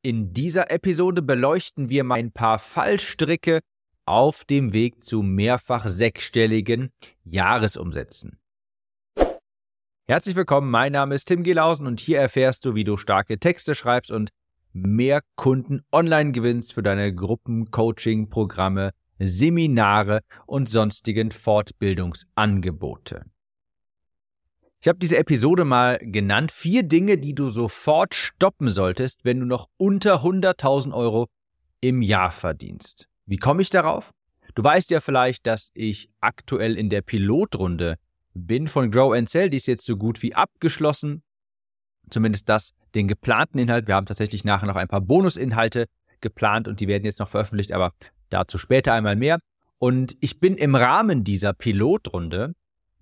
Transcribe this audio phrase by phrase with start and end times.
[0.00, 3.58] In dieser Episode beleuchten wir mal ein paar Fallstricke
[4.06, 6.92] auf dem Weg zu mehrfach sechsstelligen
[7.24, 8.38] Jahresumsätzen.
[10.06, 13.74] Herzlich willkommen, mein Name ist Tim Gelausen und hier erfährst du, wie du starke Texte
[13.74, 14.30] schreibst und
[14.72, 23.24] mehr Kunden online gewinnst für deine Gruppen, Coaching, Programme, Seminare und sonstigen Fortbildungsangebote.
[24.80, 29.46] Ich habe diese Episode mal genannt, vier Dinge, die du sofort stoppen solltest, wenn du
[29.46, 31.26] noch unter 100.000 Euro
[31.80, 33.08] im Jahr verdienst.
[33.26, 34.12] Wie komme ich darauf?
[34.54, 37.96] Du weißt ja vielleicht, dass ich aktuell in der Pilotrunde
[38.34, 39.50] bin von Grow and Sell.
[39.50, 41.22] Die ist jetzt so gut wie abgeschlossen.
[42.08, 43.88] Zumindest das, den geplanten Inhalt.
[43.88, 45.86] Wir haben tatsächlich nachher noch ein paar Bonusinhalte
[46.20, 47.92] geplant und die werden jetzt noch veröffentlicht, aber
[48.30, 49.40] dazu später einmal mehr.
[49.78, 52.54] Und ich bin im Rahmen dieser Pilotrunde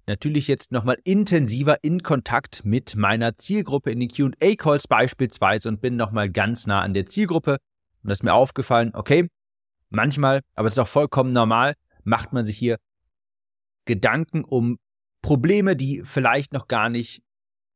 [0.06, 5.96] natürlich jetzt nochmal intensiver in Kontakt mit meiner Zielgruppe in den QA-Calls beispielsweise und bin
[5.96, 7.58] nochmal ganz nah an der Zielgruppe.
[8.02, 9.28] Und das ist mir aufgefallen, okay,
[9.90, 12.78] manchmal, aber es ist auch vollkommen normal, macht man sich hier
[13.84, 14.78] Gedanken um
[15.22, 17.22] Probleme, die vielleicht noch gar nicht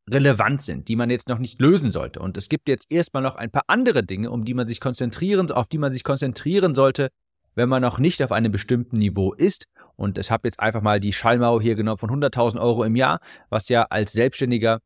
[0.09, 2.21] relevant sind, die man jetzt noch nicht lösen sollte.
[2.21, 5.51] Und es gibt jetzt erstmal noch ein paar andere Dinge, um die man sich konzentrieren,
[5.51, 7.11] auf die man sich konzentrieren sollte,
[7.55, 11.01] wenn man noch nicht auf einem bestimmten Niveau ist und ich habe jetzt einfach mal
[11.01, 14.81] die Schallmauer hier genommen von 100.000 Euro im Jahr, was ja als Selbstständiger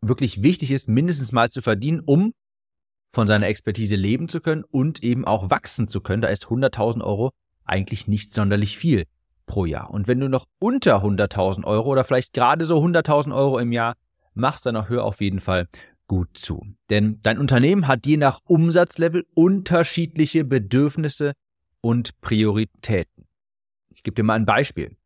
[0.00, 2.32] wirklich wichtig ist, mindestens mal zu verdienen, um
[3.12, 6.22] von seiner Expertise leben zu können und eben auch wachsen zu können.
[6.22, 7.30] Da ist 100.000 Euro
[7.64, 9.04] eigentlich nicht sonderlich viel
[9.46, 9.90] pro Jahr.
[9.90, 13.94] Und wenn du noch unter 100.000 Euro oder vielleicht gerade so 100.000 Euro im Jahr
[14.34, 15.68] machst, dann auch hör auf jeden Fall
[16.06, 16.62] gut zu.
[16.90, 21.32] Denn dein Unternehmen hat je nach Umsatzlevel unterschiedliche Bedürfnisse
[21.84, 23.26] und Prioritäten.
[23.90, 24.96] Ich gebe dir mal ein Beispiel.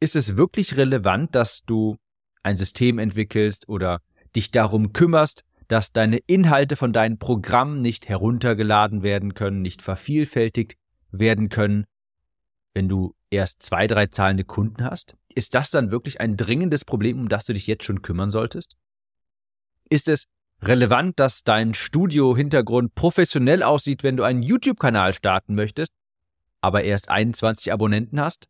[0.00, 1.96] Ist es wirklich relevant, dass du
[2.42, 4.02] ein System entwickelst oder
[4.34, 10.76] dich darum kümmerst, dass deine Inhalte von deinen Programmen nicht heruntergeladen werden können, nicht vervielfältigt
[11.12, 11.86] werden können,
[12.74, 15.16] wenn du erst zwei, drei zahlende Kunden hast?
[15.28, 18.76] Ist das dann wirklich ein dringendes Problem, um das du dich jetzt schon kümmern solltest?
[19.88, 20.26] Ist es
[20.62, 25.92] relevant, dass dein Studio-Hintergrund professionell aussieht, wenn du einen YouTube-Kanal starten möchtest
[26.66, 28.48] aber erst 21 Abonnenten hast?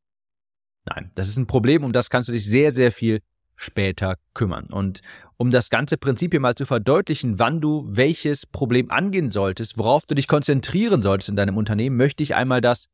[0.87, 3.21] Nein, das ist ein Problem, um das kannst du dich sehr, sehr viel
[3.57, 4.67] später kümmern.
[4.67, 5.03] Und
[5.37, 10.07] um das ganze Prinzip hier mal zu verdeutlichen, wann du welches Problem angehen solltest, worauf
[10.07, 12.87] du dich konzentrieren solltest in deinem Unternehmen, möchte ich einmal das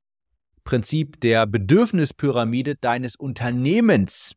[0.65, 4.35] Prinzip der Bedürfnispyramide deines Unternehmens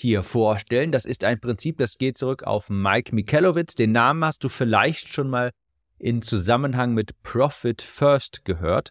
[0.00, 0.92] hier vorstellen.
[0.92, 3.74] Das ist ein Prinzip, das geht zurück auf Mike Michalowitz.
[3.74, 5.52] Den Namen hast du vielleicht schon mal
[5.98, 8.90] in Zusammenhang mit Profit First gehört.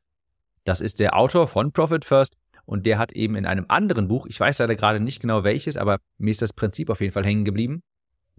[0.63, 4.27] Das ist der Autor von Profit First und der hat eben in einem anderen Buch,
[4.27, 7.25] ich weiß leider gerade nicht genau welches, aber mir ist das Prinzip auf jeden Fall
[7.25, 7.81] hängen geblieben.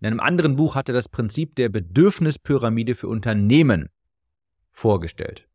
[0.00, 3.88] In einem anderen Buch hat er das Prinzip der Bedürfnispyramide für Unternehmen
[4.70, 5.48] vorgestellt.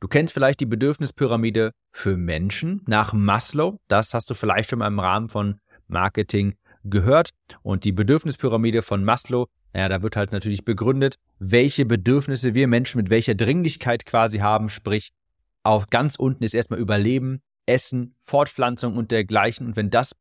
[0.00, 3.78] Du kennst vielleicht die Bedürfnispyramide für Menschen nach Maslow.
[3.88, 6.54] Das hast du vielleicht schon mal im Rahmen von Marketing
[6.84, 7.30] gehört.
[7.62, 12.98] Und die Bedürfnispyramide von Maslow, naja, da wird halt natürlich begründet, welche Bedürfnisse wir Menschen
[12.98, 15.10] mit welcher Dringlichkeit quasi haben, sprich,
[15.62, 19.66] auf ganz unten ist erstmal Überleben, Essen, Fortpflanzung und dergleichen.
[19.66, 20.14] Und wenn das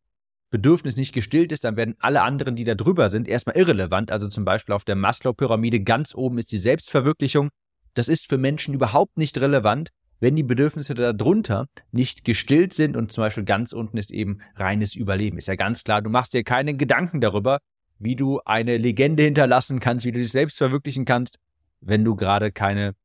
[0.49, 4.11] Bedürfnis nicht gestillt ist, dann werden alle anderen, die da drüber sind, erstmal irrelevant.
[4.11, 7.49] Also zum Beispiel auf der Maslow-Pyramide ganz oben ist die Selbstverwirklichung.
[7.93, 9.89] Das ist für Menschen überhaupt nicht relevant,
[10.19, 14.95] wenn die Bedürfnisse darunter nicht gestillt sind und zum Beispiel ganz unten ist eben reines
[14.95, 15.37] Überleben.
[15.37, 17.59] Ist ja ganz klar, du machst dir keine Gedanken darüber,
[17.99, 21.39] wie du eine Legende hinterlassen kannst, wie du dich selbst verwirklichen kannst,
[21.81, 22.95] wenn du gerade keine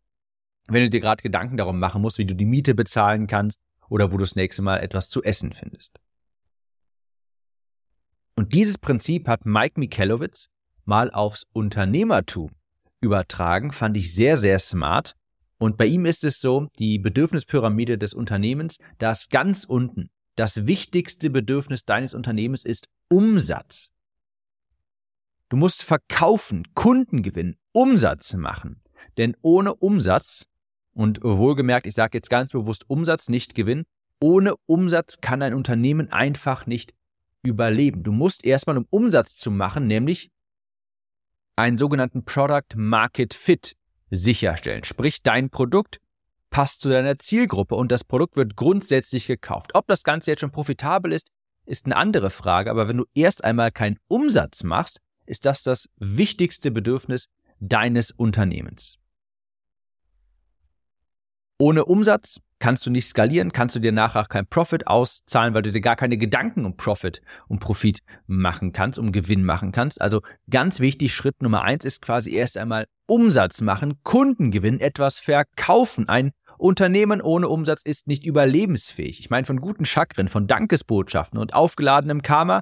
[0.69, 3.59] wenn du dir gerade Gedanken darum machen musst, wie du die Miete bezahlen kannst
[3.89, 5.99] oder wo du das nächste Mal etwas zu essen findest.
[8.37, 10.49] Und dieses Prinzip hat Mike Michalowitz
[10.85, 12.51] mal aufs Unternehmertum
[13.01, 15.15] übertragen, fand ich sehr, sehr smart.
[15.63, 21.31] Und bei ihm ist es so, die Bedürfnispyramide des Unternehmens, das ganz unten, das wichtigste
[21.31, 23.93] Bedürfnis deines Unternehmens ist Umsatz.
[25.51, 28.83] Du musst verkaufen, Kunden gewinnen, Umsatz machen.
[29.19, 30.49] Denn ohne Umsatz
[30.95, 33.85] und wohlgemerkt, ich sage jetzt ganz bewusst Umsatz, nicht Gewinn.
[34.21, 36.93] Ohne Umsatz kann ein Unternehmen einfach nicht
[37.45, 38.03] überleben.
[38.03, 40.33] Du musst erstmal, um Umsatz zu machen, nämlich
[41.55, 43.77] einen sogenannten Product Market Fit
[44.13, 44.85] sicherstellen.
[44.85, 45.99] Sprich, dein Produkt
[46.51, 49.75] passt zu deiner Zielgruppe und das Produkt wird grundsätzlich gekauft.
[49.75, 51.31] Ob das Ganze jetzt schon profitabel ist,
[51.65, 55.89] ist eine andere Frage, aber wenn du erst einmal keinen Umsatz machst, ist das das
[55.97, 57.29] wichtigste Bedürfnis
[57.59, 58.99] deines Unternehmens.
[61.59, 65.73] Ohne Umsatz kannst du nicht skalieren, kannst du dir nachher kein Profit auszahlen, weil du
[65.73, 67.99] dir gar keine Gedanken um Profit, um Profit
[68.29, 70.01] machen kannst, um Gewinn machen kannst.
[70.01, 76.09] Also ganz wichtig, Schritt Nummer eins ist quasi erst einmal Umsatz machen, Kundengewinn, etwas verkaufen.
[76.09, 79.19] Ein Unternehmen ohne Umsatz ist nicht überlebensfähig.
[79.19, 82.61] Ich meine, von guten Chakren, von Dankesbotschaften und aufgeladenem Karma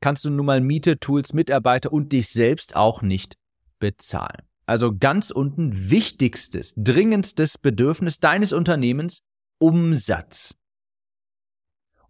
[0.00, 3.34] kannst du nun mal Miete, Tools, Mitarbeiter und dich selbst auch nicht
[3.80, 4.46] bezahlen.
[4.66, 9.22] Also ganz unten wichtigstes, dringendstes Bedürfnis deines Unternehmens,
[9.58, 10.56] Umsatz.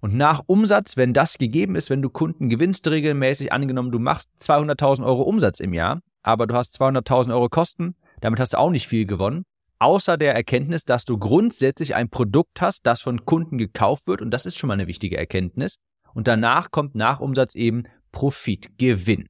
[0.00, 4.28] Und nach Umsatz, wenn das gegeben ist, wenn du Kunden gewinnst regelmäßig, angenommen, du machst
[4.40, 8.70] 200.000 Euro Umsatz im Jahr, aber du hast 200.000 Euro Kosten, damit hast du auch
[8.70, 9.44] nicht viel gewonnen,
[9.78, 14.30] außer der Erkenntnis, dass du grundsätzlich ein Produkt hast, das von Kunden gekauft wird, und
[14.30, 15.76] das ist schon mal eine wichtige Erkenntnis,
[16.14, 19.28] und danach kommt nach Umsatz eben Profit, Gewinn.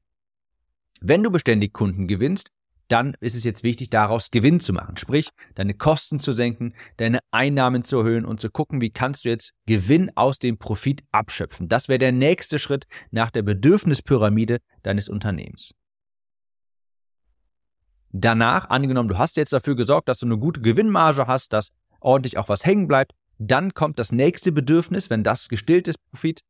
[1.00, 2.50] Wenn du beständig Kunden gewinnst,
[2.88, 4.96] dann ist es jetzt wichtig, daraus Gewinn zu machen.
[4.96, 9.28] Sprich, deine Kosten zu senken, deine Einnahmen zu erhöhen und zu gucken, wie kannst du
[9.28, 11.68] jetzt Gewinn aus dem Profit abschöpfen.
[11.68, 15.72] Das wäre der nächste Schritt nach der Bedürfnispyramide deines Unternehmens.
[18.12, 22.38] Danach, angenommen, du hast jetzt dafür gesorgt, dass du eine gute Gewinnmarge hast, dass ordentlich
[22.38, 26.40] auch was hängen bleibt, dann kommt das nächste Bedürfnis, wenn das gestillt ist, Profit,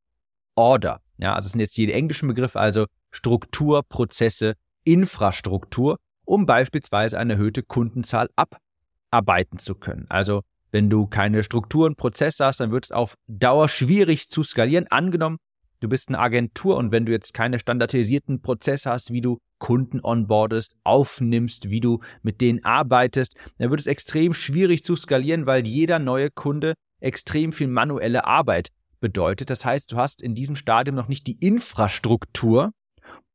[0.54, 1.00] Order.
[1.18, 4.54] Ja, also das sind jetzt die englischen Begriffe, also Struktur, Prozesse,
[4.84, 10.06] Infrastruktur um beispielsweise eine erhöhte Kundenzahl abarbeiten zu können.
[10.11, 10.43] Also
[10.73, 14.87] wenn du keine Strukturen, Prozesse hast, dann wird es auf Dauer schwierig zu skalieren.
[14.90, 15.38] Angenommen,
[15.81, 20.00] du bist eine Agentur und wenn du jetzt keine standardisierten Prozesse hast, wie du Kunden
[20.02, 25.67] onboardest, aufnimmst, wie du mit denen arbeitest, dann wird es extrem schwierig zu skalieren, weil
[25.67, 28.69] jeder neue Kunde extrem viel manuelle Arbeit
[29.00, 29.50] bedeutet.
[29.50, 32.73] Das heißt, du hast in diesem Stadium noch nicht die Infrastruktur,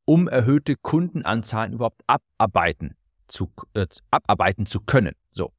[0.06, 2.95] um erhöhte Kundenanzahlen überhaupt abarbeiten
[3.27, 5.15] zu, äh, abarbeiten zu können.
[5.31, 5.53] So.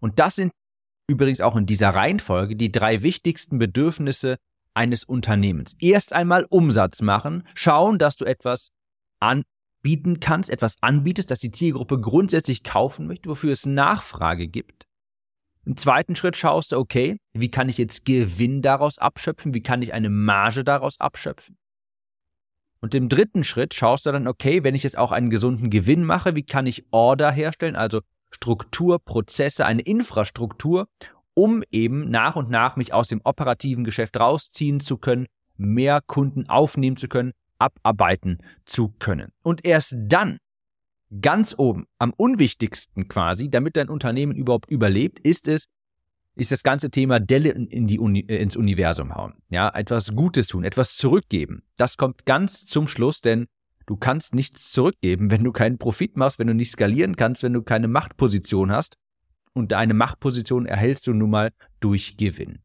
[0.00, 0.52] Und das sind
[1.08, 4.36] übrigens auch in dieser Reihenfolge die drei wichtigsten Bedürfnisse
[4.74, 5.74] eines Unternehmens.
[5.80, 8.70] Erst einmal Umsatz machen, schauen, dass du etwas
[9.20, 14.86] anbieten kannst, etwas anbietest, dass die Zielgruppe grundsätzlich kaufen möchte, wofür es Nachfrage gibt.
[15.64, 19.54] Im zweiten Schritt schaust du, okay, wie kann ich jetzt Gewinn daraus abschöpfen?
[19.54, 21.56] Wie kann ich eine Marge daraus abschöpfen?
[22.82, 26.04] Und im dritten Schritt schaust du dann, okay, wenn ich jetzt auch einen gesunden Gewinn
[26.04, 28.00] mache, wie kann ich Order herstellen, also
[28.30, 30.88] Struktur, Prozesse, eine Infrastruktur,
[31.34, 35.26] um eben nach und nach mich aus dem operativen Geschäft rausziehen zu können,
[35.56, 39.30] mehr Kunden aufnehmen zu können, abarbeiten zu können.
[39.42, 40.38] Und erst dann,
[41.20, 45.66] ganz oben, am unwichtigsten quasi, damit dein Unternehmen überhaupt überlebt, ist es,
[46.34, 49.34] ist das ganze Thema Delle in die Uni, äh, ins Universum hauen.
[49.50, 51.62] Ja, etwas Gutes tun, etwas zurückgeben.
[51.76, 53.46] Das kommt ganz zum Schluss, denn
[53.86, 57.52] du kannst nichts zurückgeben, wenn du keinen Profit machst, wenn du nicht skalieren kannst, wenn
[57.52, 58.96] du keine Machtposition hast.
[59.54, 61.50] Und deine Machtposition erhältst du nun mal
[61.80, 62.60] durch Gewinn.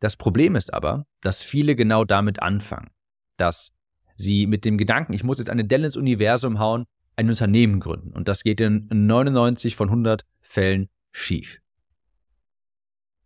[0.00, 2.90] Das Problem ist aber, dass viele genau damit anfangen,
[3.36, 3.72] dass
[4.16, 8.12] sie mit dem Gedanken, ich muss jetzt eine Delle ins Universum hauen, ein Unternehmen gründen.
[8.12, 11.60] Und das geht in 99 von 100 Fällen schief.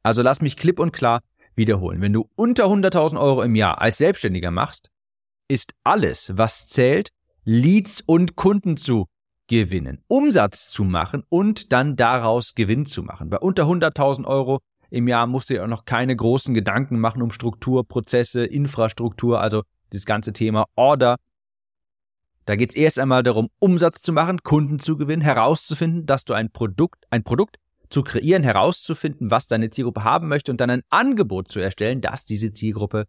[0.03, 1.23] Also lass mich klipp und klar
[1.55, 2.01] wiederholen.
[2.01, 4.91] Wenn du unter 100.000 Euro im Jahr als Selbstständiger machst,
[5.49, 7.11] ist alles, was zählt,
[7.45, 9.07] Leads und Kunden zu
[9.49, 13.31] gewinnen, Umsatz zu machen und dann daraus Gewinn zu machen.
[13.31, 14.61] Bei unter 100.000 Euro
[14.91, 19.41] im Jahr musst du dir auch noch keine großen Gedanken machen um Struktur, Prozesse, Infrastruktur,
[19.41, 21.17] also das ganze Thema Order.
[22.45, 26.33] Da geht es erst einmal darum, Umsatz zu machen, Kunden zu gewinnen, herauszufinden, dass du
[26.33, 27.57] ein Produkt, ein Produkt
[27.91, 32.25] zu kreieren, herauszufinden, was deine Zielgruppe haben möchte und dann ein Angebot zu erstellen, das
[32.25, 33.07] diese Zielgruppe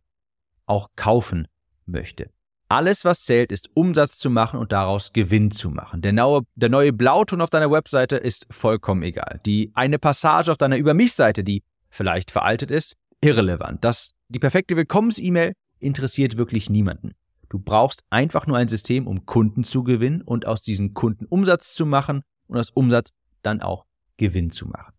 [0.65, 1.47] auch kaufen
[1.85, 2.29] möchte.
[2.67, 6.01] Alles, was zählt, ist Umsatz zu machen und daraus Gewinn zu machen.
[6.01, 9.41] Der neue, der neue Blauton auf deiner Webseite ist vollkommen egal.
[9.45, 13.83] Die eine Passage auf deiner Über mich-Seite, die vielleicht veraltet ist, irrelevant.
[13.83, 17.11] Das, die perfekte Willkommens-E-Mail interessiert wirklich niemanden.
[17.49, 21.73] Du brauchst einfach nur ein System, um Kunden zu gewinnen und aus diesen Kunden Umsatz
[21.73, 23.09] zu machen und aus Umsatz
[23.41, 23.85] dann auch
[24.21, 24.93] Gewinn zu machen.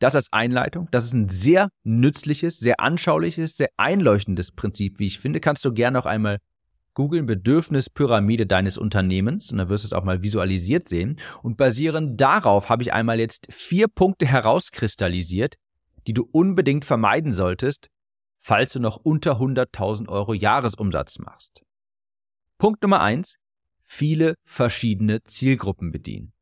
[0.00, 0.88] Das als Einleitung.
[0.90, 5.38] Das ist ein sehr nützliches, sehr anschauliches, sehr einleuchtendes Prinzip, wie ich finde.
[5.40, 6.38] Kannst du gerne noch einmal
[6.94, 11.16] googeln Bedürfnispyramide deines Unternehmens und dann wirst du es auch mal visualisiert sehen.
[11.44, 15.54] Und basierend darauf habe ich einmal jetzt vier Punkte herauskristallisiert,
[16.08, 17.88] die du unbedingt vermeiden solltest,
[18.38, 21.62] falls du noch unter 100.000 Euro Jahresumsatz machst.
[22.58, 23.36] Punkt Nummer eins:
[23.84, 26.32] Viele verschiedene Zielgruppen bedienen.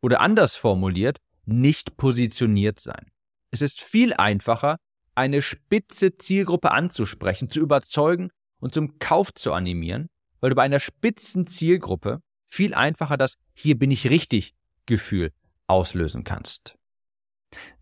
[0.00, 3.10] Oder anders formuliert, nicht positioniert sein.
[3.50, 4.76] Es ist viel einfacher,
[5.14, 10.08] eine spitze Zielgruppe anzusprechen, zu überzeugen und zum Kauf zu animieren,
[10.40, 14.54] weil du bei einer spitzen Zielgruppe viel einfacher das Hier bin ich richtig
[14.86, 15.32] Gefühl
[15.66, 16.76] auslösen kannst.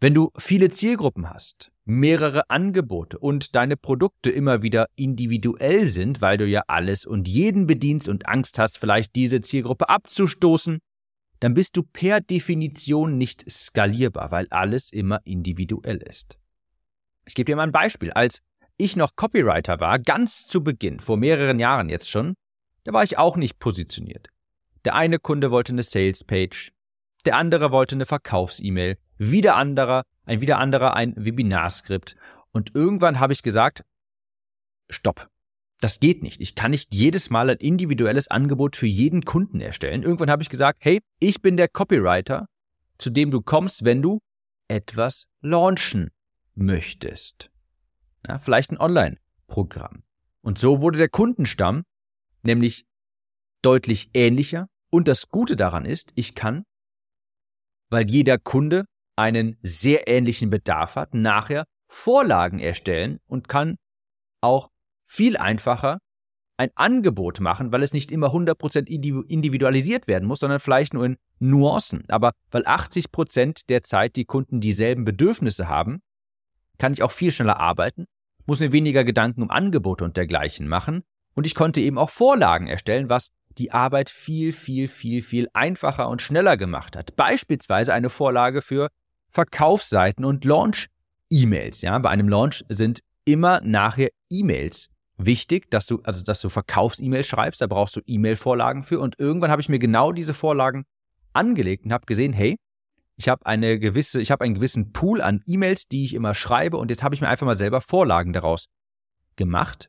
[0.00, 6.38] Wenn du viele Zielgruppen hast, mehrere Angebote und deine Produkte immer wieder individuell sind, weil
[6.38, 10.78] du ja alles und jeden bedienst und Angst hast, vielleicht diese Zielgruppe abzustoßen,
[11.44, 16.38] dann bist du per Definition nicht skalierbar, weil alles immer individuell ist.
[17.26, 18.12] Ich gebe dir mal ein Beispiel.
[18.12, 18.42] Als
[18.78, 22.32] ich noch Copywriter war, ganz zu Beginn, vor mehreren Jahren jetzt schon,
[22.84, 24.28] da war ich auch nicht positioniert.
[24.86, 26.72] Der eine Kunde wollte eine Sales-Page,
[27.26, 32.16] der andere wollte eine Verkaufs-E-Mail, wieder anderer, ein wieder anderer ein Webinarskript.
[32.52, 33.84] Und irgendwann habe ich gesagt,
[34.88, 35.28] stopp.
[35.80, 36.40] Das geht nicht.
[36.40, 40.02] Ich kann nicht jedes Mal ein individuelles Angebot für jeden Kunden erstellen.
[40.02, 42.46] Irgendwann habe ich gesagt, hey, ich bin der Copywriter,
[42.98, 44.20] zu dem du kommst, wenn du
[44.68, 46.10] etwas launchen
[46.54, 47.50] möchtest.
[48.26, 50.04] Ja, vielleicht ein Online-Programm.
[50.42, 51.84] Und so wurde der Kundenstamm
[52.42, 52.86] nämlich
[53.62, 54.68] deutlich ähnlicher.
[54.90, 56.64] Und das Gute daran ist, ich kann,
[57.90, 58.84] weil jeder Kunde
[59.16, 63.76] einen sehr ähnlichen Bedarf hat, nachher Vorlagen erstellen und kann
[64.40, 64.70] auch
[65.14, 65.98] viel einfacher
[66.56, 71.16] ein Angebot machen, weil es nicht immer 100% individualisiert werden muss, sondern vielleicht nur in
[71.40, 72.04] Nuancen.
[72.08, 76.00] Aber weil 80% der Zeit die Kunden dieselben Bedürfnisse haben,
[76.78, 78.06] kann ich auch viel schneller arbeiten,
[78.46, 81.02] muss mir weniger Gedanken um Angebote und dergleichen machen
[81.34, 86.08] und ich konnte eben auch Vorlagen erstellen, was die Arbeit viel, viel, viel, viel einfacher
[86.08, 87.16] und schneller gemacht hat.
[87.16, 88.88] Beispielsweise eine Vorlage für
[89.30, 91.82] Verkaufsseiten und Launch-E-Mails.
[91.82, 97.26] Ja, bei einem Launch sind immer nachher E-Mails wichtig, dass du, also dass du Verkaufs-E-Mails
[97.26, 99.00] schreibst, da brauchst du E-Mail-Vorlagen für.
[99.00, 100.84] Und irgendwann habe ich mir genau diese Vorlagen
[101.32, 102.56] angelegt und habe gesehen, hey,
[103.16, 106.76] ich habe eine gewisse, ich habe einen gewissen Pool an E-Mails, die ich immer schreibe
[106.78, 108.66] und jetzt habe ich mir einfach mal selber Vorlagen daraus
[109.36, 109.88] gemacht.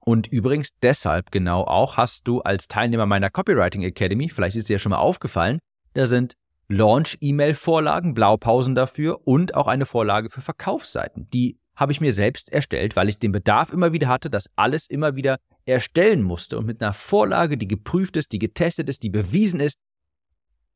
[0.00, 4.74] Und übrigens deshalb genau auch hast du als Teilnehmer meiner Copywriting Academy, vielleicht ist dir
[4.74, 5.60] ja schon mal aufgefallen,
[5.94, 6.34] da sind
[6.68, 11.28] Launch-E-Mail-Vorlagen, Blaupausen dafür und auch eine Vorlage für Verkaufsseiten.
[11.30, 14.88] Die habe ich mir selbst erstellt, weil ich den Bedarf immer wieder hatte, dass alles
[14.88, 16.58] immer wieder erstellen musste.
[16.58, 19.78] Und mit einer Vorlage, die geprüft ist, die getestet ist, die bewiesen ist,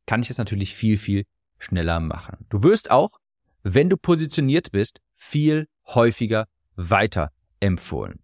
[0.07, 1.25] kann ich das natürlich viel, viel
[1.59, 2.47] schneller machen.
[2.49, 3.19] Du wirst auch,
[3.63, 8.21] wenn du positioniert bist, viel häufiger weiterempfohlen.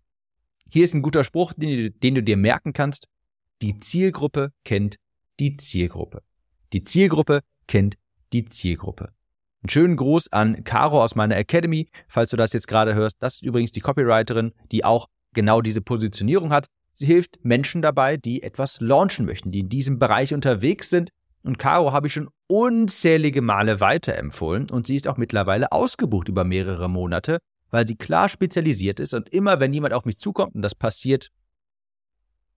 [0.70, 3.06] Hier ist ein guter Spruch, den, den du dir merken kannst.
[3.62, 4.96] Die Zielgruppe kennt
[5.38, 6.22] die Zielgruppe.
[6.72, 7.96] Die Zielgruppe kennt
[8.32, 9.12] die Zielgruppe.
[9.64, 13.16] Einen schönen Gruß an Caro aus meiner Academy, falls du das jetzt gerade hörst.
[13.20, 16.66] Das ist übrigens die Copywriterin, die auch genau diese Positionierung hat.
[16.92, 21.08] Sie hilft Menschen dabei, die etwas launchen möchten, die in diesem Bereich unterwegs sind.
[21.44, 26.44] Und Caro habe ich schon unzählige Male weiterempfohlen und sie ist auch mittlerweile ausgebucht über
[26.44, 27.38] mehrere Monate,
[27.70, 31.30] weil sie klar spezialisiert ist und immer wenn jemand auf mich zukommt, und das passiert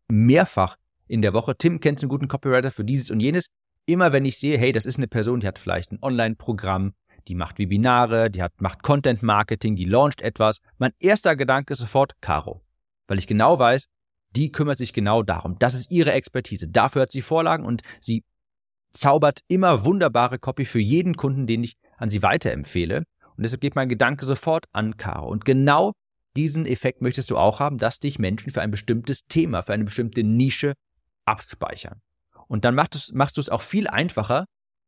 [0.09, 0.75] mehrfach
[1.07, 3.47] in der Woche, Tim, kennst du einen guten Copywriter für dieses und jenes,
[3.87, 6.93] immer wenn ich sehe, hey, das ist eine Person, die hat vielleicht ein Online-Programm,
[7.27, 10.59] die macht Webinare, die hat, macht Content Marketing, die launcht etwas.
[10.77, 12.61] Mein erster Gedanke ist sofort Caro.
[13.07, 13.87] Weil ich genau weiß,
[14.35, 15.57] die kümmert sich genau darum.
[15.59, 16.67] Das ist ihre Expertise.
[16.67, 18.23] Dafür hat sie Vorlagen und sie
[18.93, 23.03] zaubert immer wunderbare Copy für jeden Kunden, den ich an sie weiterempfehle.
[23.35, 25.27] Und deshalb geht mein Gedanke sofort an Caro.
[25.27, 25.93] Und genau
[26.35, 29.85] diesen Effekt möchtest du auch haben, dass dich Menschen für ein bestimmtes Thema, für eine
[29.85, 30.73] bestimmte Nische
[31.25, 32.01] abspeichern.
[32.47, 34.45] Und dann machst, du es auch viel einfacher,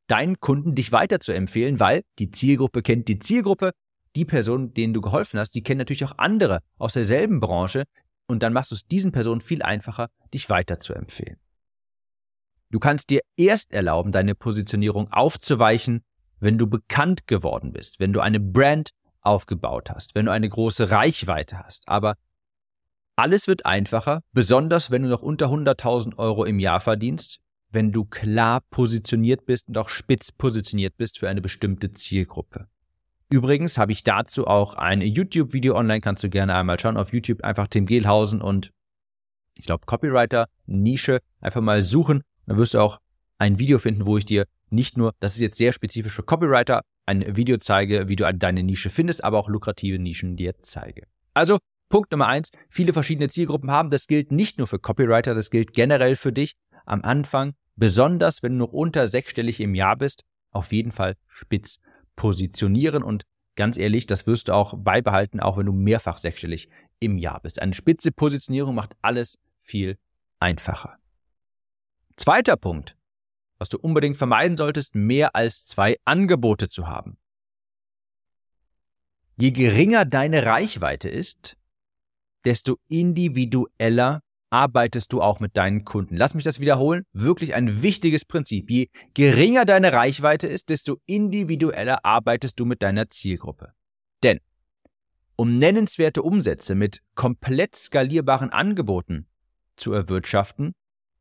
[0.07, 3.71] deinen Kunden dich weiter zu empfehlen, weil die Zielgruppe kennt die Zielgruppe.
[4.15, 7.83] Die Personen, denen du geholfen hast, die kennen natürlich auch andere aus derselben Branche.
[8.27, 11.37] Und dann machst du es diesen Personen viel einfacher, dich weiter zu empfehlen.
[12.71, 16.03] Du kannst dir erst erlauben, deine Positionierung aufzuweichen,
[16.39, 20.91] wenn du bekannt geworden bist, wenn du eine Brand aufgebaut hast, wenn du eine große
[20.91, 21.87] Reichweite hast.
[21.87, 22.15] Aber
[23.15, 27.39] alles wird einfacher, besonders wenn du noch unter 100.000 Euro im Jahr verdienst,
[27.71, 32.67] wenn du klar positioniert bist und auch spitz positioniert bist für eine bestimmte Zielgruppe.
[33.29, 36.97] Übrigens habe ich dazu auch ein YouTube-Video online, kannst du gerne einmal schauen.
[36.97, 38.71] Auf YouTube einfach Tim Gehlhausen und
[39.57, 42.23] ich glaube Copywriter, Nische, einfach mal suchen.
[42.47, 42.99] Dann wirst du auch
[43.37, 46.81] ein Video finden, wo ich dir nicht nur, das ist jetzt sehr spezifisch für Copywriter,
[47.05, 51.03] ein Video zeige, wie du deine Nische findest, aber auch lukrative Nischen dir zeige.
[51.33, 51.59] Also
[51.89, 53.89] Punkt Nummer eins, viele verschiedene Zielgruppen haben.
[53.89, 56.53] Das gilt nicht nur für Copywriter, das gilt generell für dich
[56.89, 61.79] am Anfang, besonders wenn du noch unter sechsstellig im Jahr bist, auf jeden Fall spitz
[62.15, 63.23] positionieren und
[63.55, 66.69] ganz ehrlich, das wirst du auch beibehalten, auch wenn du mehrfach sechsstellig
[66.99, 67.61] im Jahr bist.
[67.61, 69.97] Eine spitze Positionierung macht alles viel
[70.39, 70.97] einfacher.
[72.17, 72.97] Zweiter Punkt,
[73.57, 77.17] was du unbedingt vermeiden solltest, mehr als zwei Angebote zu haben.
[79.37, 81.55] Je geringer deine Reichweite ist,
[82.43, 86.15] desto individueller arbeitest du auch mit deinen Kunden.
[86.15, 87.05] Lass mich das wiederholen.
[87.13, 88.69] Wirklich ein wichtiges Prinzip.
[88.69, 93.73] Je geringer deine Reichweite ist, desto individueller arbeitest du mit deiner Zielgruppe.
[94.23, 94.39] Denn
[95.35, 99.27] um nennenswerte Umsätze mit komplett skalierbaren Angeboten
[99.77, 100.73] zu erwirtschaften,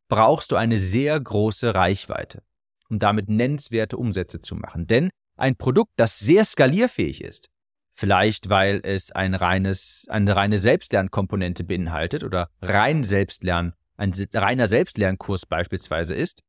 [0.09, 2.43] brauchst du eine sehr große Reichweite,
[2.89, 4.87] um damit nennenswerte Umsätze zu machen.
[4.87, 7.49] Denn ein Produkt, das sehr skalierfähig ist,
[7.99, 15.47] vielleicht weil es ein reines, eine reine Selbstlernkomponente beinhaltet oder rein Selbstlern, ein reiner Selbstlernkurs
[15.47, 16.45] beispielsweise ist,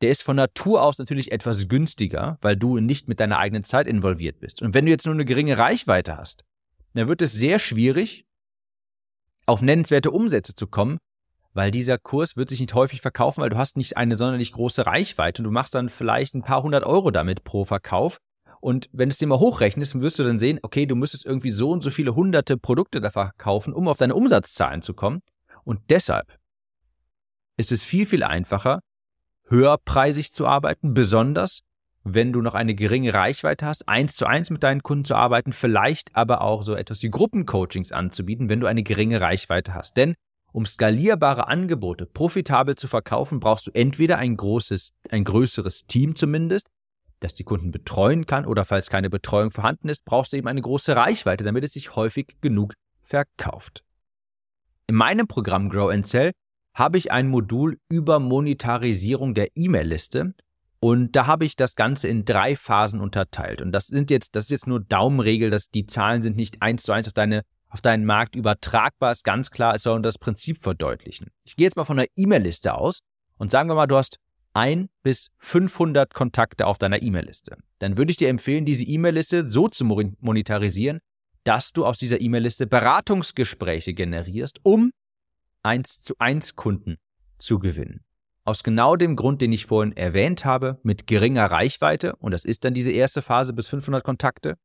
[0.00, 3.86] der ist von Natur aus natürlich etwas günstiger, weil du nicht mit deiner eigenen Zeit
[3.86, 4.60] involviert bist.
[4.60, 6.42] Und wenn du jetzt nur eine geringe Reichweite hast,
[6.94, 8.26] dann wird es sehr schwierig,
[9.46, 10.98] auf nennenswerte Umsätze zu kommen,
[11.52, 14.84] weil dieser Kurs wird sich nicht häufig verkaufen, weil du hast nicht eine sonderlich große
[14.84, 18.18] Reichweite und du machst dann vielleicht ein paar hundert Euro damit pro Verkauf.
[18.62, 21.50] Und wenn du es dir mal hochrechnest, wirst du dann sehen, okay, du müsstest irgendwie
[21.50, 25.20] so und so viele hunderte Produkte da verkaufen, um auf deine Umsatzzahlen zu kommen.
[25.64, 26.38] Und deshalb
[27.56, 28.78] ist es viel, viel einfacher,
[29.48, 31.62] höherpreisig zu arbeiten, besonders
[32.04, 35.52] wenn du noch eine geringe Reichweite hast, eins zu eins mit deinen Kunden zu arbeiten,
[35.52, 39.96] vielleicht aber auch so etwas wie Gruppencoachings anzubieten, wenn du eine geringe Reichweite hast.
[39.96, 40.14] Denn
[40.52, 46.68] um skalierbare Angebote profitabel zu verkaufen, brauchst du entweder ein großes, ein größeres Team zumindest,
[47.24, 50.62] das die Kunden betreuen kann, oder falls keine Betreuung vorhanden ist, brauchst du eben eine
[50.62, 53.84] große Reichweite, damit es sich häufig genug verkauft.
[54.86, 56.32] In meinem Programm Grow and Sell
[56.74, 60.34] habe ich ein Modul über Monetarisierung der E-Mail-Liste
[60.80, 63.62] und da habe ich das Ganze in drei Phasen unterteilt.
[63.62, 66.82] Und das sind jetzt, das ist jetzt nur Daumenregel, dass die Zahlen sind nicht eins
[66.82, 70.62] zu eins auf deine auf deinen Markt übertragbar ist, ganz klar, es soll das Prinzip
[70.62, 71.28] verdeutlichen.
[71.42, 72.98] Ich gehe jetzt mal von einer E-Mail-Liste aus
[73.38, 74.18] und sagen wir mal, du hast
[74.54, 77.56] ein bis 500 Kontakte auf deiner E-Mail-Liste.
[77.78, 81.00] Dann würde ich dir empfehlen, diese E-Mail-Liste so zu monetarisieren,
[81.44, 84.92] dass du aus dieser E-Mail-Liste Beratungsgespräche generierst, um
[85.62, 86.96] eins zu eins Kunden
[87.38, 88.04] zu gewinnen.
[88.44, 92.64] Aus genau dem Grund, den ich vorhin erwähnt habe, mit geringer Reichweite, und das ist
[92.64, 94.56] dann diese erste Phase bis 500 Kontakte,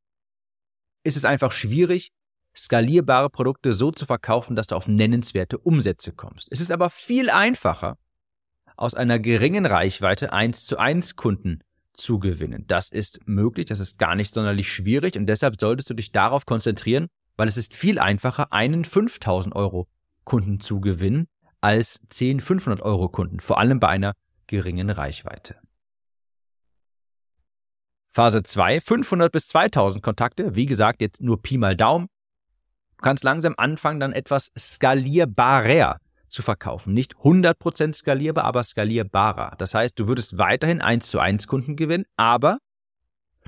[1.03, 2.11] ist es einfach schwierig,
[2.55, 6.47] skalierbare Produkte so zu verkaufen, dass du auf nennenswerte Umsätze kommst.
[6.51, 7.97] Es ist aber viel einfacher,
[8.77, 11.61] aus einer geringen Reichweite eins zu eins Kunden
[11.93, 12.65] zu gewinnen.
[12.67, 16.45] Das ist möglich, das ist gar nicht sonderlich schwierig und deshalb solltest du dich darauf
[16.45, 19.87] konzentrieren, weil es ist viel einfacher, einen 5000 Euro
[20.23, 21.27] Kunden zu gewinnen,
[21.59, 24.13] als 10 500 Euro Kunden, vor allem bei einer
[24.45, 25.55] geringen Reichweite.
[28.09, 32.07] Phase 2, 500 bis 2000 Kontakte, wie gesagt, jetzt nur Pi mal Daumen,
[32.97, 36.93] Du kannst langsam anfangen, dann etwas skalierbarer zu verkaufen.
[36.93, 39.55] Nicht 100% skalierbar, aber skalierbarer.
[39.57, 42.59] Das heißt, du würdest weiterhin 1 zu 1 Kunden gewinnen, aber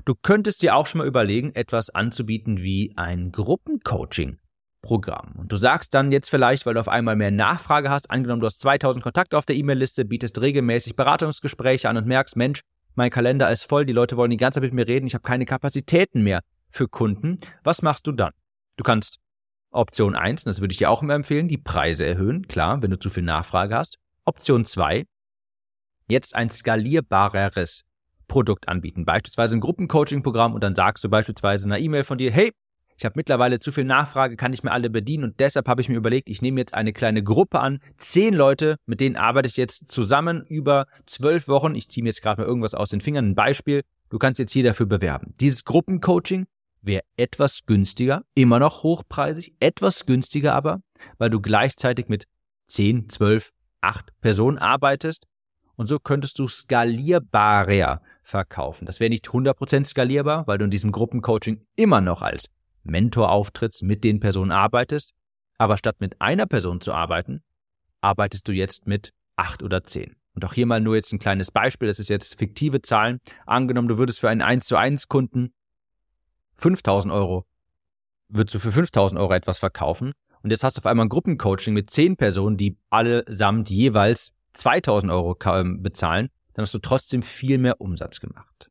[0.04, 4.38] du könntest dir auch schon mal überlegen, etwas anzubieten wie ein Gruppencoaching.
[4.82, 5.34] Programm.
[5.36, 8.46] Und du sagst dann jetzt vielleicht, weil du auf einmal mehr Nachfrage hast, angenommen, du
[8.46, 12.62] hast 2000 Kontakte auf der E-Mail-Liste, bietest regelmäßig Beratungsgespräche an und merkst, Mensch,
[12.94, 15.22] mein Kalender ist voll, die Leute wollen die ganze Zeit mit mir reden, ich habe
[15.22, 16.40] keine Kapazitäten mehr
[16.70, 17.38] für Kunden.
[17.62, 18.32] Was machst du dann?
[18.76, 19.18] Du kannst
[19.72, 22.98] Option 1, das würde ich dir auch immer empfehlen, die Preise erhöhen, klar, wenn du
[22.98, 23.98] zu viel Nachfrage hast.
[24.24, 25.04] Option 2,
[26.08, 27.82] jetzt ein skalierbareres
[28.26, 32.32] Produkt anbieten, beispielsweise ein Gruppencoaching-Programm und dann sagst du beispielsweise in einer E-Mail von dir,
[32.32, 32.50] hey,
[32.96, 35.88] ich habe mittlerweile zu viel Nachfrage, kann ich mir alle bedienen und deshalb habe ich
[35.88, 39.56] mir überlegt, ich nehme jetzt eine kleine Gruppe an, zehn Leute, mit denen arbeite ich
[39.56, 41.74] jetzt zusammen über zwölf Wochen.
[41.76, 43.82] Ich ziehe mir jetzt gerade mal irgendwas aus den Fingern, ein Beispiel.
[44.10, 45.32] Du kannst jetzt hier dafür bewerben.
[45.40, 46.46] Dieses Gruppencoaching
[46.82, 50.82] wäre etwas günstiger, immer noch hochpreisig, etwas günstiger aber,
[51.18, 52.24] weil du gleichzeitig mit
[52.68, 55.26] 10, 12, 8 Personen arbeitest
[55.76, 58.86] und so könntest du skalierbarer verkaufen.
[58.86, 62.46] Das wäre nicht 100% skalierbar, weil du in diesem Gruppencoaching immer noch als
[62.82, 65.12] Mentor auftrittst, mit den Personen arbeitest,
[65.58, 67.42] aber statt mit einer Person zu arbeiten,
[68.00, 70.16] arbeitest du jetzt mit 8 oder 10.
[70.34, 73.18] Und auch hier mal nur jetzt ein kleines Beispiel, das ist jetzt fiktive Zahlen.
[73.46, 75.52] Angenommen, du würdest für einen 1 zu 1 Kunden
[76.60, 77.46] 5000 Euro,
[78.28, 81.74] würdest du für 5000 Euro etwas verkaufen und jetzt hast du auf einmal ein Gruppencoaching
[81.74, 87.58] mit 10 Personen, die allesamt jeweils 2000 Euro ähm, bezahlen, dann hast du trotzdem viel
[87.58, 88.70] mehr Umsatz gemacht.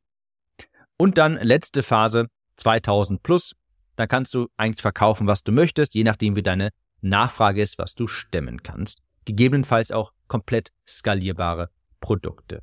[0.98, 3.56] Und dann letzte Phase, 2000 plus,
[3.96, 6.72] dann kannst du eigentlich verkaufen, was du möchtest, je nachdem wie deine
[7.02, 9.02] Nachfrage ist, was du stemmen kannst.
[9.26, 11.70] Gegebenenfalls auch komplett skalierbare
[12.02, 12.62] Produkte.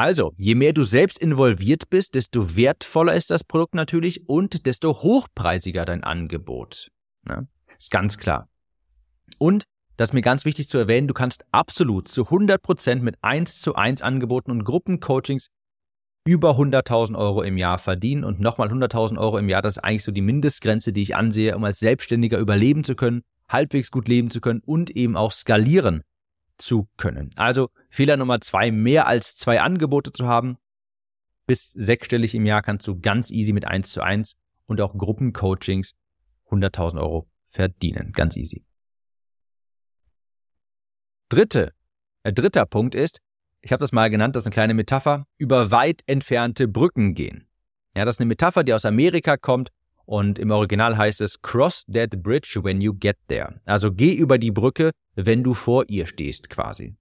[0.00, 4.94] Also, je mehr du selbst involviert bist, desto wertvoller ist das Produkt natürlich und desto
[4.94, 6.88] hochpreisiger dein Angebot.
[7.28, 7.42] Ja,
[7.76, 8.48] ist ganz klar.
[9.36, 9.64] Und,
[9.98, 13.74] das ist mir ganz wichtig zu erwähnen, du kannst absolut zu 100% mit 1 zu
[13.74, 15.48] 1 Angeboten und Gruppencoachings
[16.26, 20.04] über 100.000 Euro im Jahr verdienen und nochmal 100.000 Euro im Jahr, das ist eigentlich
[20.04, 23.20] so die Mindestgrenze, die ich ansehe, um als Selbstständiger überleben zu können.
[23.50, 26.04] halbwegs gut leben zu können und eben auch skalieren
[26.60, 27.30] zu können.
[27.36, 30.58] Also Fehler Nummer zwei, mehr als zwei Angebote zu haben.
[31.46, 35.94] Bis sechsstellig im Jahr kannst du ganz easy mit eins zu eins und auch Gruppencoachings
[36.48, 38.12] 100.000 Euro verdienen.
[38.12, 38.64] Ganz easy.
[41.28, 41.72] Dritte,
[42.22, 43.20] äh, dritter Punkt ist,
[43.62, 47.46] ich habe das mal genannt, das ist eine kleine Metapher, über weit entfernte Brücken gehen.
[47.94, 49.70] Ja, das ist eine Metapher, die aus Amerika kommt
[50.10, 53.60] und im Original heißt es Cross that bridge when you get there.
[53.64, 56.96] Also geh über die Brücke, wenn du vor ihr stehst quasi.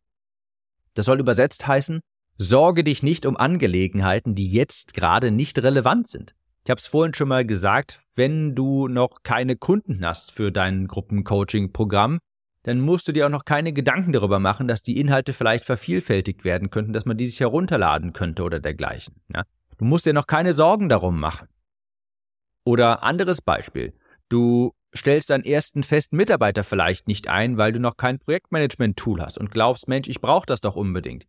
[0.94, 2.02] Das soll übersetzt heißen,
[2.38, 6.36] sorge dich nicht um Angelegenheiten, die jetzt gerade nicht relevant sind.
[6.64, 10.86] Ich habe es vorhin schon mal gesagt, wenn du noch keine Kunden hast für dein
[10.86, 12.20] Gruppencoaching-Programm,
[12.62, 16.44] dann musst du dir auch noch keine Gedanken darüber machen, dass die Inhalte vielleicht vervielfältigt
[16.44, 19.16] werden könnten, dass man die sich herunterladen könnte oder dergleichen.
[19.34, 19.46] Ja?
[19.80, 21.48] Du musst dir noch keine Sorgen darum machen.
[22.70, 23.94] Oder anderes Beispiel.
[24.30, 29.40] Du stellst deinen ersten festen Mitarbeiter vielleicht nicht ein, weil du noch kein Projektmanagement-Tool hast
[29.40, 31.26] und glaubst, Mensch, ich brauche das doch unbedingt.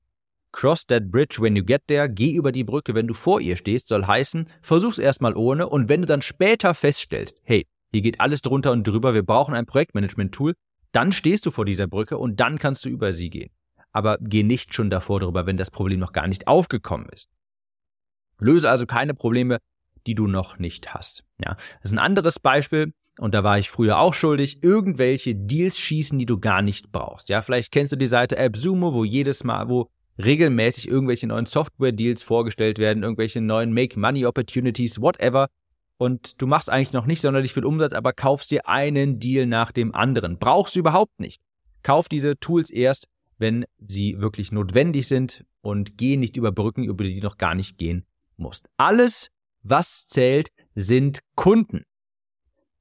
[0.53, 3.57] Cross that bridge when you get there, geh über die Brücke, wenn du vor ihr
[3.57, 8.20] stehst, soll heißen, versuch's erstmal ohne und wenn du dann später feststellst, hey, hier geht
[8.20, 10.53] alles drunter und drüber, wir brauchen ein Projektmanagement-Tool,
[10.92, 13.50] dann stehst du vor dieser Brücke und dann kannst du über sie gehen.
[13.92, 17.31] Aber geh nicht schon davor drüber, wenn das Problem noch gar nicht aufgekommen ist.
[18.40, 19.59] Löse also keine Probleme,
[20.07, 21.25] die du noch nicht hast.
[21.45, 22.93] Ja, das ist ein anderes Beispiel.
[23.19, 27.29] Und da war ich früher auch schuldig, irgendwelche Deals schießen, die du gar nicht brauchst.
[27.29, 32.23] Ja, vielleicht kennst du die Seite AppSumo, wo jedes Mal, wo regelmäßig irgendwelche neuen Software-Deals
[32.23, 35.49] vorgestellt werden, irgendwelche neuen Make-Money-Opportunities, whatever.
[35.99, 39.71] Und du machst eigentlich noch nicht sonderlich viel Umsatz, aber kaufst dir einen Deal nach
[39.71, 40.39] dem anderen.
[40.39, 41.43] Brauchst du überhaupt nicht.
[41.83, 47.05] Kauf diese Tools erst, wenn sie wirklich notwendig sind und geh nicht über Brücken, über
[47.05, 48.67] die du noch gar nicht gehen musst.
[48.77, 49.29] Alles,
[49.62, 51.85] was zählt, sind Kunden.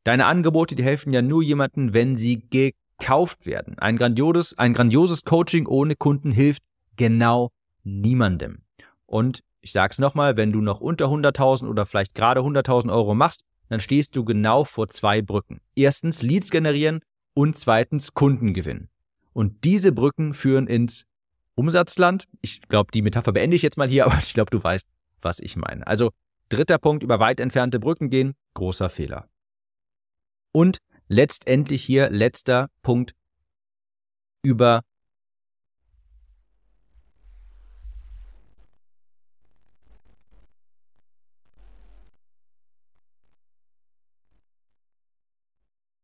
[0.03, 3.77] Deine Angebote, die helfen ja nur jemanden, wenn sie gekauft werden.
[3.79, 6.63] Ein grandioses, ein grandioses Coaching ohne Kunden hilft
[6.95, 7.51] genau
[7.83, 8.63] niemandem.
[9.05, 13.43] Und ich sag's nochmal, wenn du noch unter 100.000 oder vielleicht gerade 100.000 Euro machst,
[13.67, 15.61] dann stehst du genau vor zwei Brücken.
[15.75, 17.01] Erstens Leads generieren
[17.33, 18.89] und zweitens Kunden gewinnen.
[19.33, 21.05] Und diese Brücken führen ins
[21.55, 22.25] Umsatzland.
[22.41, 24.87] Ich glaube, die Metapher beende ich jetzt mal hier, aber ich glaube, du weißt,
[25.21, 25.85] was ich meine.
[25.85, 26.11] Also
[26.49, 29.29] dritter Punkt, über weit entfernte Brücken gehen, großer Fehler.
[30.51, 33.15] Und letztendlich hier letzter Punkt,
[34.43, 34.83] über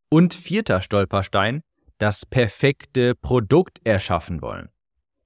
[0.10, 1.62] Und vierter Stolperstein,
[1.98, 4.70] das perfekte Produkt erschaffen wollen.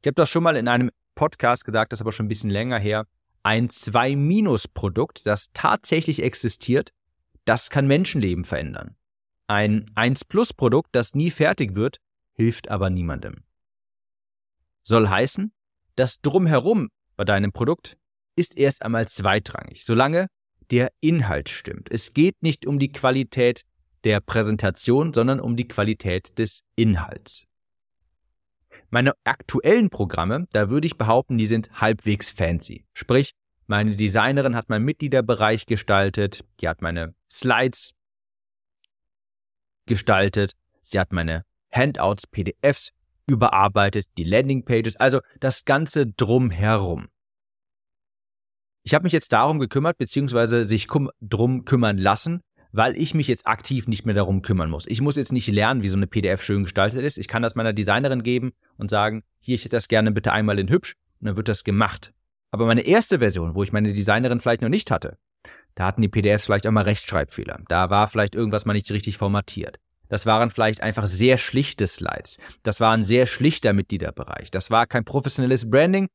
[0.02, 2.50] Ich habe das schon mal in einem Podcast gesagt, das ist aber schon ein bisschen
[2.50, 3.06] länger her.
[3.44, 6.92] Ein 2-Produkt, das tatsächlich existiert,
[7.46, 8.96] das kann Menschenleben verändern.
[9.48, 11.98] Ein 1-Plus-Produkt, das nie fertig wird,
[12.34, 13.44] hilft aber niemandem.
[14.84, 15.52] Soll heißen,
[15.96, 17.98] das Drumherum bei deinem Produkt
[18.36, 20.28] ist erst einmal zweitrangig, solange
[20.72, 21.92] der Inhalt stimmt.
[21.92, 23.64] Es geht nicht um die Qualität
[24.04, 27.49] der Präsentation, sondern um die Qualität des Inhalts.
[28.90, 32.86] Meine aktuellen Programme, da würde ich behaupten, die sind halbwegs fancy.
[32.94, 33.34] Sprich,
[33.68, 37.94] meine Designerin hat meinen Mitgliederbereich gestaltet, die hat meine Slides
[39.86, 42.92] gestaltet, sie hat meine Handouts, PDFs
[43.28, 47.10] überarbeitet, die Landingpages, also das Ganze drumherum.
[48.84, 50.88] Ich habe mich jetzt darum gekümmert, beziehungsweise sich
[51.22, 54.86] drum kümmern lassen, weil ich mich jetzt aktiv nicht mehr darum kümmern muss.
[54.88, 57.18] Ich muss jetzt nicht lernen, wie so eine PDF schön gestaltet ist.
[57.18, 60.60] Ich kann das meiner Designerin geben und sagen, hier, ich hätte das gerne bitte einmal
[60.60, 62.14] in hübsch und dann wird das gemacht.
[62.52, 65.18] Aber meine erste Version, wo ich meine Designerin vielleicht noch nicht hatte,
[65.76, 67.60] da hatten die PDFs vielleicht auch mal Rechtschreibfehler.
[67.68, 69.78] Da war vielleicht irgendwas mal nicht richtig formatiert.
[70.10, 72.38] Das waren vielleicht einfach sehr schlichte Slides.
[72.64, 74.50] Das war ein sehr schlichter Mitgliederbereich.
[74.50, 76.08] Das war kein professionelles Branding.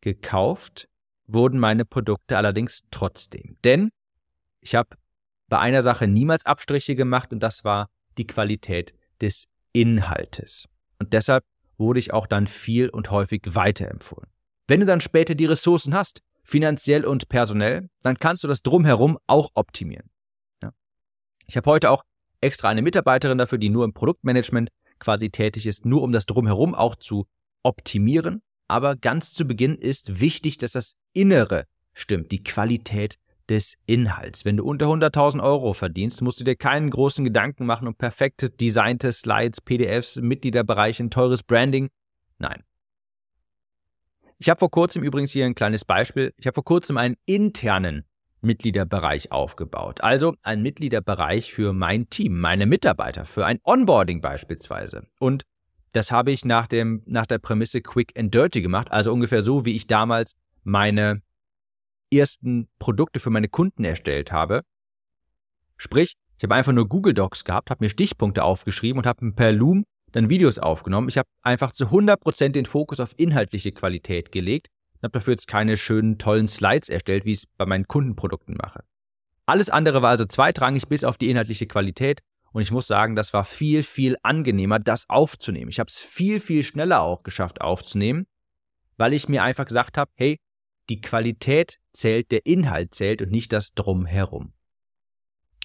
[0.00, 0.88] Gekauft
[1.26, 3.56] wurden meine Produkte allerdings trotzdem.
[3.64, 3.90] Denn
[4.60, 4.96] ich habe
[5.48, 10.68] bei einer Sache niemals Abstriche gemacht und das war die Qualität des Inhaltes.
[10.98, 11.44] Und deshalb
[11.76, 14.30] wurde ich auch dann viel und häufig weiterempfohlen.
[14.66, 19.18] Wenn du dann später die Ressourcen hast, finanziell und personell, dann kannst du das drumherum
[19.26, 20.10] auch optimieren.
[20.62, 20.70] Ja.
[21.46, 22.02] Ich habe heute auch
[22.40, 26.74] extra eine Mitarbeiterin dafür, die nur im Produktmanagement quasi tätig ist, nur um das drumherum
[26.74, 27.26] auch zu
[27.62, 28.42] optimieren.
[28.68, 33.16] Aber ganz zu Beginn ist wichtig, dass das Innere stimmt, die Qualität
[33.48, 34.44] des Inhalts.
[34.44, 38.50] Wenn du unter 100.000 Euro verdienst, musst du dir keinen großen Gedanken machen um perfekte
[38.50, 41.90] designte Slides, PDFs, Mitgliederbereiche, ein teures Branding.
[42.38, 42.62] Nein.
[44.38, 46.34] Ich habe vor kurzem übrigens hier ein kleines Beispiel.
[46.36, 48.04] Ich habe vor kurzem einen internen
[48.40, 50.00] Mitgliederbereich aufgebaut.
[50.02, 55.06] Also ein Mitgliederbereich für mein Team, meine Mitarbeiter, für ein Onboarding beispielsweise.
[55.18, 55.44] Und
[55.92, 59.64] das habe ich nach, dem, nach der Prämisse Quick and Dirty gemacht, also ungefähr so,
[59.64, 61.22] wie ich damals meine
[62.18, 64.62] ersten Produkte für meine Kunden erstellt habe.
[65.76, 69.52] Sprich, ich habe einfach nur Google Docs gehabt, habe mir Stichpunkte aufgeschrieben und habe per
[69.52, 71.08] Loom dann Videos aufgenommen.
[71.08, 75.48] Ich habe einfach zu 100% den Fokus auf inhaltliche Qualität gelegt und habe dafür jetzt
[75.48, 78.84] keine schönen, tollen Slides erstellt, wie ich es bei meinen Kundenprodukten mache.
[79.46, 82.20] Alles andere war also zweitrangig bis auf die inhaltliche Qualität
[82.52, 85.70] und ich muss sagen, das war viel, viel angenehmer, das aufzunehmen.
[85.70, 88.26] Ich habe es viel, viel schneller auch geschafft aufzunehmen,
[88.96, 90.38] weil ich mir einfach gesagt habe, hey,
[90.88, 94.52] die Qualität zählt, der Inhalt zählt und nicht das Drumherum.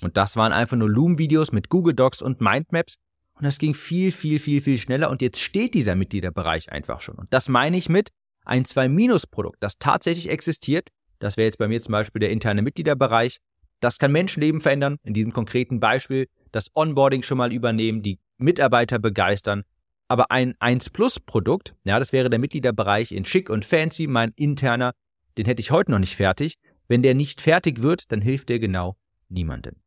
[0.01, 2.95] Und das waren einfach nur Loom-Videos mit Google Docs und Mindmaps.
[3.33, 5.09] Und das ging viel, viel, viel, viel schneller.
[5.09, 7.15] Und jetzt steht dieser Mitgliederbereich einfach schon.
[7.15, 8.09] Und das meine ich mit
[8.45, 10.89] ein 2-Produkt, das tatsächlich existiert.
[11.19, 13.39] Das wäre jetzt bei mir zum Beispiel der interne Mitgliederbereich.
[13.81, 14.97] Das kann Menschenleben verändern.
[15.03, 19.63] In diesem konkreten Beispiel das Onboarding schon mal übernehmen, die Mitarbeiter begeistern.
[20.07, 24.31] Aber ein 1 Plus Produkt, ja, das wäre der Mitgliederbereich in schick und fancy, mein
[24.35, 24.93] interner,
[25.39, 26.57] den hätte ich heute noch nicht fertig.
[26.89, 28.97] Wenn der nicht fertig wird, dann hilft der genau
[29.29, 29.77] niemandem.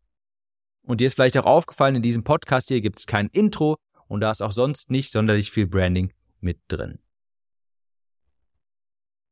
[0.81, 3.77] Und dir ist vielleicht auch aufgefallen, in diesem Podcast hier gibt es kein Intro
[4.09, 6.11] und da ist auch sonst nicht sonderlich viel Branding
[6.41, 7.01] mit drin.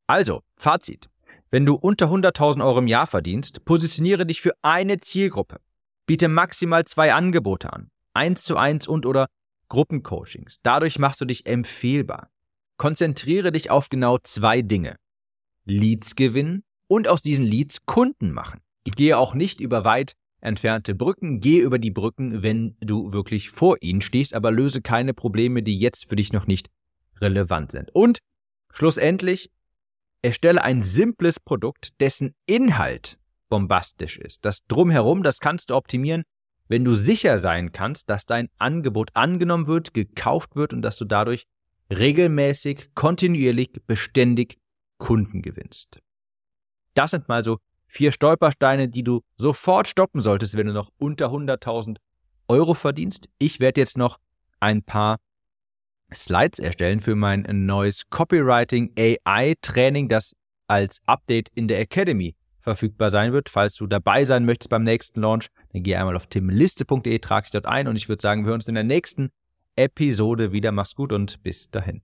[0.09, 1.09] Also, Fazit.
[1.51, 5.59] Wenn du unter 100.000 Euro im Jahr verdienst, positioniere dich für eine Zielgruppe.
[6.05, 7.91] Biete maximal zwei Angebote an.
[8.13, 9.29] Eins zu eins und oder
[9.71, 10.59] Gruppencoachings.
[10.63, 12.29] Dadurch machst du dich empfehlbar.
[12.77, 14.97] Konzentriere dich auf genau zwei Dinge.
[15.71, 18.61] Leads gewinnen und aus diesen Leads Kunden machen.
[18.85, 23.51] Ich gehe auch nicht über weit entfernte Brücken, gehe über die Brücken, wenn du wirklich
[23.51, 26.69] vor ihnen stehst, aber löse keine Probleme, die jetzt für dich noch nicht
[27.21, 27.91] relevant sind.
[27.93, 28.19] Und
[28.73, 29.51] schlussendlich,
[30.23, 34.45] erstelle ein simples Produkt, dessen Inhalt bombastisch ist.
[34.45, 36.23] Das drumherum, das kannst du optimieren,
[36.69, 41.05] wenn du sicher sein kannst, dass dein Angebot angenommen wird, gekauft wird und dass du
[41.05, 41.45] dadurch
[41.91, 44.60] regelmäßig, kontinuierlich, beständig
[45.01, 45.99] Kunden gewinnst.
[46.95, 47.59] Das sind mal so
[47.89, 51.97] vier Stolpersteine, die du sofort stoppen solltest, wenn du noch unter 100.000
[52.47, 53.29] Euro verdienst.
[53.39, 54.19] Ich werde jetzt noch
[54.61, 55.19] ein paar
[56.15, 60.35] Slides erstellen für mein neues Copywriting AI Training, das
[60.69, 63.49] als Update in der Academy verfügbar sein wird.
[63.49, 67.53] Falls du dabei sein möchtest beim nächsten Launch, dann geh einmal auf timliste.de, trag dich
[67.53, 69.31] dort ein und ich würde sagen, wir hören uns in der nächsten
[69.77, 70.73] Episode wieder.
[70.73, 72.03] Mach's gut und bis dahin.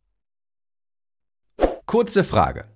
[1.84, 2.75] Kurze Frage.